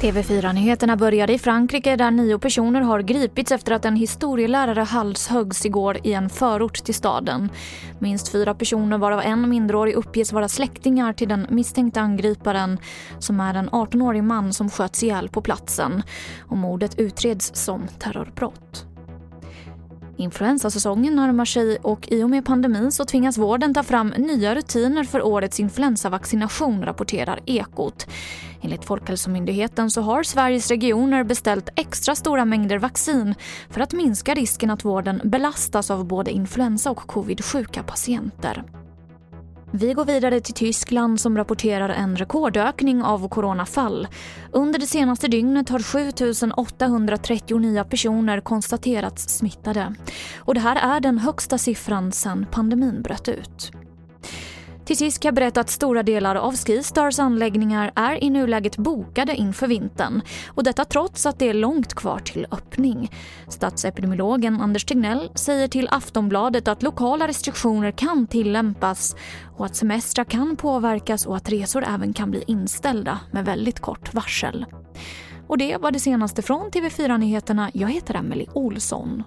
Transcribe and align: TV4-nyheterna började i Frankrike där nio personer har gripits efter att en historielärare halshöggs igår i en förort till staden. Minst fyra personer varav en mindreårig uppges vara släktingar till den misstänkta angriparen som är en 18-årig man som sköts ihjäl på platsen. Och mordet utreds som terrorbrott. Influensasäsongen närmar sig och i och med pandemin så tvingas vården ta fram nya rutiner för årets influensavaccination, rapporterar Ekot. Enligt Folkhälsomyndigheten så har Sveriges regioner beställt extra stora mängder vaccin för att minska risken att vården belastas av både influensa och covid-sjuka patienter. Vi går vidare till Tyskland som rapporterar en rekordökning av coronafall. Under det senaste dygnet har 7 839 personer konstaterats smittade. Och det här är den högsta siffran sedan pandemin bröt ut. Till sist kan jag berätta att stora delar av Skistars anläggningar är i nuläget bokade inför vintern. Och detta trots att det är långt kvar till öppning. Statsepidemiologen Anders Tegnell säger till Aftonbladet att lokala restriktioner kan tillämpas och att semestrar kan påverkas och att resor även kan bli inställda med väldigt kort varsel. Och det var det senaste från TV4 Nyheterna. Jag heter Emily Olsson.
TV4-nyheterna 0.00 0.96
började 0.96 1.32
i 1.32 1.38
Frankrike 1.38 1.96
där 1.96 2.10
nio 2.10 2.38
personer 2.38 2.80
har 2.80 3.00
gripits 3.00 3.52
efter 3.52 3.72
att 3.72 3.84
en 3.84 3.96
historielärare 3.96 4.80
halshöggs 4.80 5.66
igår 5.66 5.98
i 6.02 6.12
en 6.12 6.30
förort 6.30 6.84
till 6.84 6.94
staden. 6.94 7.50
Minst 7.98 8.28
fyra 8.28 8.54
personer 8.54 8.98
varav 8.98 9.20
en 9.20 9.48
mindreårig 9.48 9.94
uppges 9.94 10.32
vara 10.32 10.48
släktingar 10.48 11.12
till 11.12 11.28
den 11.28 11.46
misstänkta 11.50 12.00
angriparen 12.00 12.78
som 13.18 13.40
är 13.40 13.54
en 13.54 13.70
18-årig 13.70 14.24
man 14.24 14.52
som 14.52 14.70
sköts 14.70 15.02
ihjäl 15.02 15.28
på 15.28 15.42
platsen. 15.42 16.02
Och 16.40 16.56
mordet 16.56 16.98
utreds 16.98 17.54
som 17.54 17.88
terrorbrott. 17.98 18.89
Influensasäsongen 20.20 21.16
närmar 21.16 21.44
sig 21.44 21.76
och 21.76 22.08
i 22.12 22.22
och 22.22 22.30
med 22.30 22.44
pandemin 22.44 22.92
så 22.92 23.04
tvingas 23.04 23.38
vården 23.38 23.74
ta 23.74 23.82
fram 23.82 24.08
nya 24.08 24.54
rutiner 24.54 25.04
för 25.04 25.22
årets 25.22 25.60
influensavaccination, 25.60 26.84
rapporterar 26.84 27.40
Ekot. 27.46 28.06
Enligt 28.62 28.84
Folkhälsomyndigheten 28.84 29.90
så 29.90 30.00
har 30.00 30.22
Sveriges 30.22 30.68
regioner 30.68 31.24
beställt 31.24 31.68
extra 31.76 32.14
stora 32.14 32.44
mängder 32.44 32.78
vaccin 32.78 33.34
för 33.70 33.80
att 33.80 33.92
minska 33.92 34.34
risken 34.34 34.70
att 34.70 34.84
vården 34.84 35.20
belastas 35.24 35.90
av 35.90 36.04
både 36.04 36.30
influensa 36.30 36.90
och 36.90 37.06
covid-sjuka 37.06 37.82
patienter. 37.82 38.79
Vi 39.72 39.92
går 39.92 40.04
vidare 40.04 40.40
till 40.40 40.54
Tyskland 40.54 41.20
som 41.20 41.36
rapporterar 41.36 41.88
en 41.88 42.16
rekordökning 42.16 43.02
av 43.02 43.28
coronafall. 43.28 44.08
Under 44.52 44.78
det 44.78 44.86
senaste 44.86 45.28
dygnet 45.28 45.68
har 45.68 45.80
7 45.80 46.52
839 46.56 47.84
personer 47.90 48.40
konstaterats 48.40 49.28
smittade. 49.28 49.94
Och 50.38 50.54
det 50.54 50.60
här 50.60 50.96
är 50.96 51.00
den 51.00 51.18
högsta 51.18 51.58
siffran 51.58 52.12
sedan 52.12 52.46
pandemin 52.50 53.02
bröt 53.02 53.28
ut. 53.28 53.72
Till 54.90 54.96
sist 54.96 55.22
kan 55.22 55.28
jag 55.28 55.34
berätta 55.34 55.60
att 55.60 55.70
stora 55.70 56.02
delar 56.02 56.36
av 56.36 56.56
Skistars 56.56 57.18
anläggningar 57.18 57.92
är 57.96 58.24
i 58.24 58.30
nuläget 58.30 58.76
bokade 58.76 59.34
inför 59.34 59.66
vintern. 59.66 60.22
Och 60.48 60.64
detta 60.64 60.84
trots 60.84 61.26
att 61.26 61.38
det 61.38 61.48
är 61.48 61.54
långt 61.54 61.94
kvar 61.94 62.18
till 62.18 62.46
öppning. 62.50 63.10
Statsepidemiologen 63.48 64.60
Anders 64.60 64.84
Tegnell 64.84 65.30
säger 65.34 65.68
till 65.68 65.88
Aftonbladet 65.90 66.68
att 66.68 66.82
lokala 66.82 67.28
restriktioner 67.28 67.90
kan 67.90 68.26
tillämpas 68.26 69.16
och 69.56 69.66
att 69.66 69.76
semestrar 69.76 70.24
kan 70.24 70.56
påverkas 70.56 71.26
och 71.26 71.36
att 71.36 71.48
resor 71.48 71.84
även 71.84 72.12
kan 72.12 72.30
bli 72.30 72.44
inställda 72.46 73.20
med 73.30 73.44
väldigt 73.44 73.80
kort 73.80 74.14
varsel. 74.14 74.66
Och 75.46 75.58
det 75.58 75.76
var 75.76 75.90
det 75.90 76.00
senaste 76.00 76.42
från 76.42 76.70
TV4 76.70 77.18
Nyheterna. 77.18 77.70
Jag 77.74 77.88
heter 77.88 78.14
Emily 78.14 78.46
Olsson. 78.52 79.22